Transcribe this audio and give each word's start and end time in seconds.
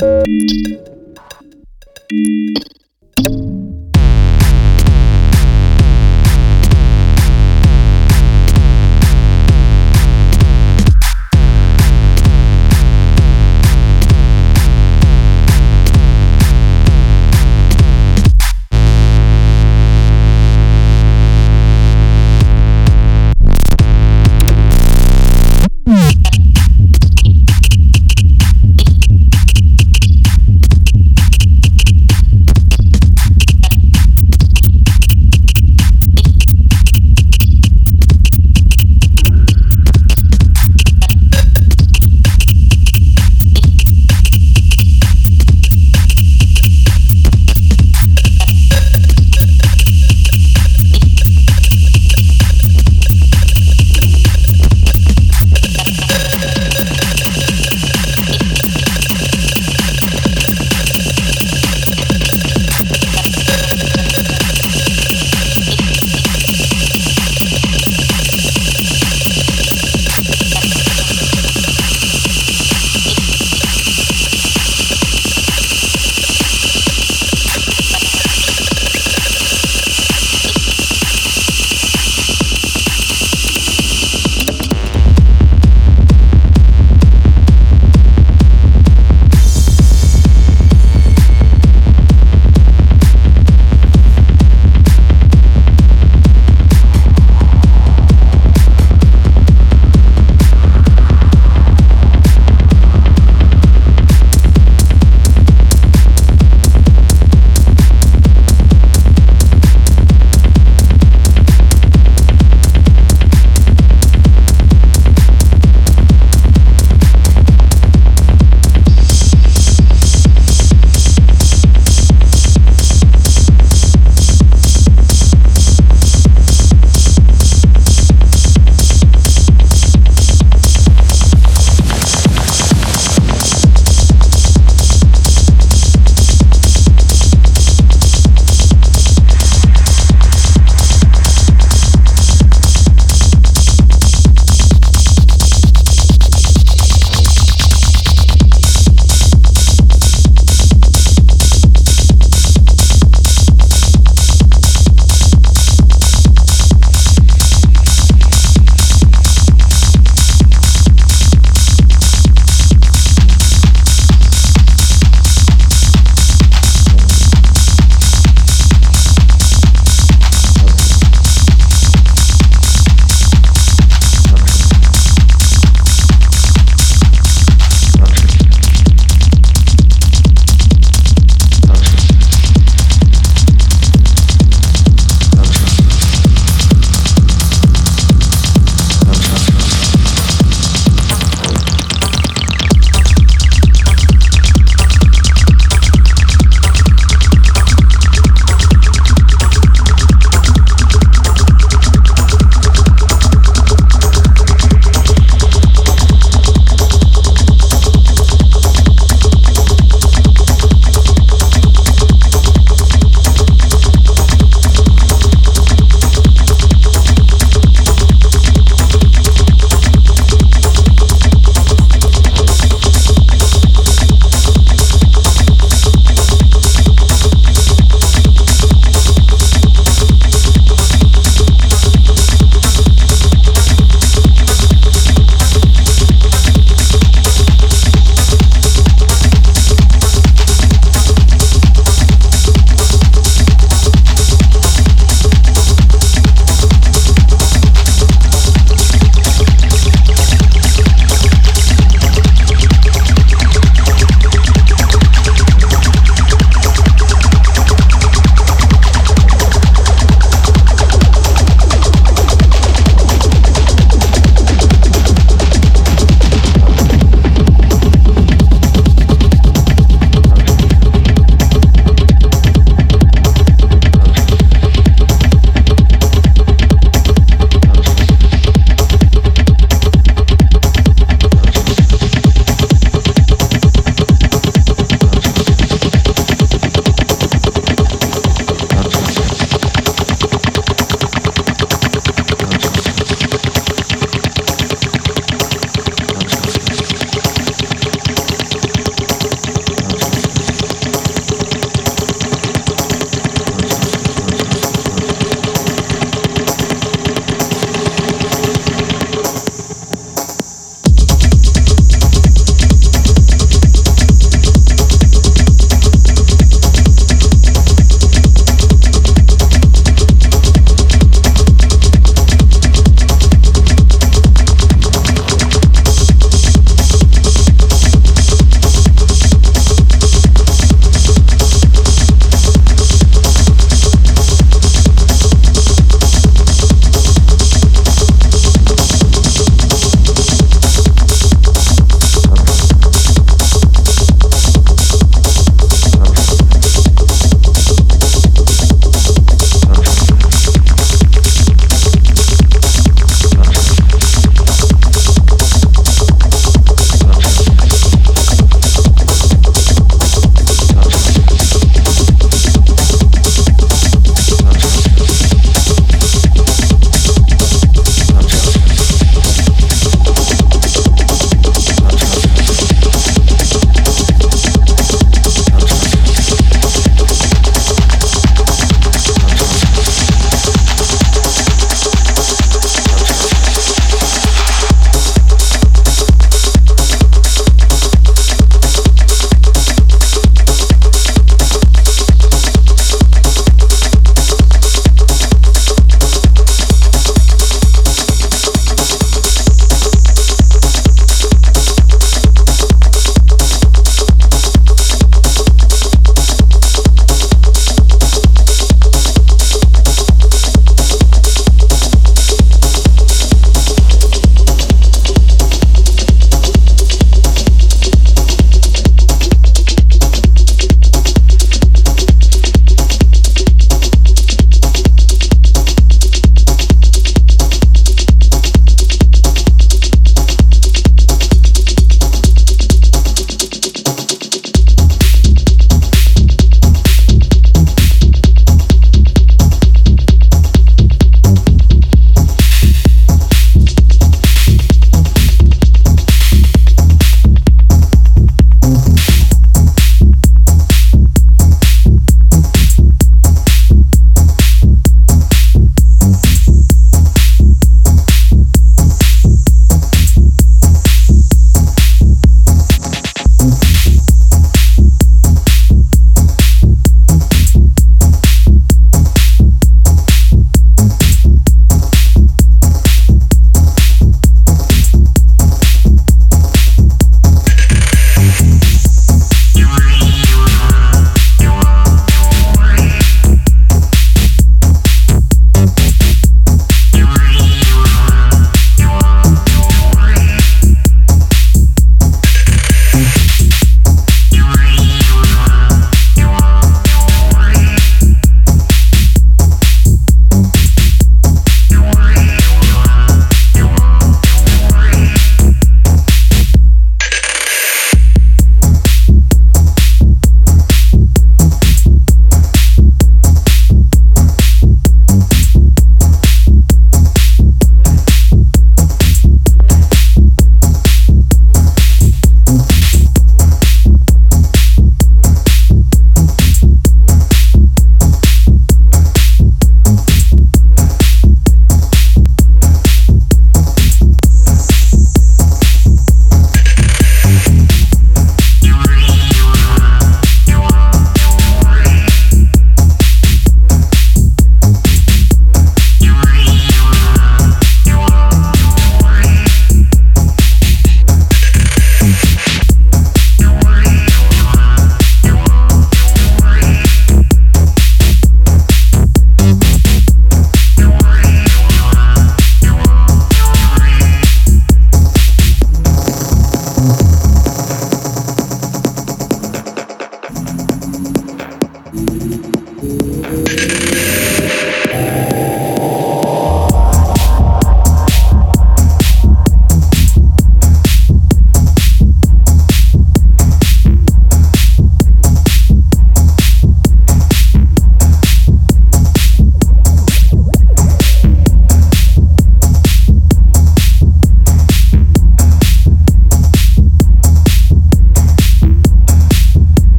Gracias. 0.00 0.67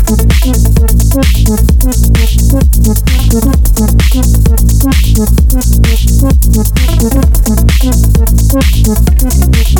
Thank 0.00 0.40
you. 9.74 9.79